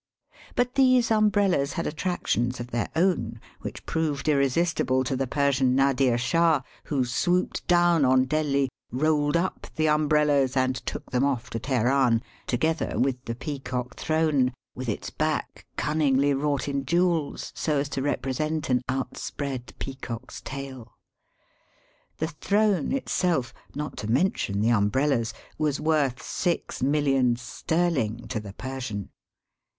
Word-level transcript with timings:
But 0.55 0.73
these 0.73 1.11
umbrellas 1.11 1.73
had 1.73 1.85
attractions 1.85 2.59
of 2.59 2.71
their 2.71 2.89
own 2.95 3.39
which 3.59 3.85
proved 3.85 4.27
irresistible 4.27 5.03
to 5.03 5.15
the 5.15 5.27
Persian 5.27 5.75
Nadir 5.75 6.17
Shah, 6.17 6.61
who 6.85 7.05
swooped 7.05 7.67
down 7.67 8.03
on 8.03 8.25
Delhi, 8.25 8.67
rolled 8.91 9.37
up 9.37 9.67
the 9.75 9.89
umbrellas, 9.89 10.57
and 10.57 10.75
took 10.87 11.11
them 11.11 11.23
off 11.23 11.51
to 11.51 11.59
Teheran, 11.59 12.23
together 12.47 12.97
with 12.97 13.23
the 13.25 13.35
Peacock 13.35 13.95
Throne, 13.95 14.53
with 14.73 14.89
its 14.89 15.11
back 15.11 15.67
cunningly 15.77 16.33
wrought 16.33 16.67
in 16.67 16.83
jewels 16.83 17.51
so 17.55 17.77
as 17.77 17.87
to 17.89 18.01
represent 18.01 18.71
an 18.71 18.81
outspread 18.89 19.71
peacock's 19.77 20.41
tail. 20.41 20.97
The 22.17 22.29
throne 22.29 22.91
itself, 22.91 23.53
not 23.75 23.97
to 23.97 24.07
mention 24.09 24.61
the 24.61 24.71
um 24.71 24.89
brellas, 24.89 25.31
was 25.59 25.79
worth 25.79 26.23
six 26.23 26.81
millions 26.81 27.39
sterling 27.43 28.27
to 28.29 28.39
the 28.39 28.53
Persian. 28.53 29.09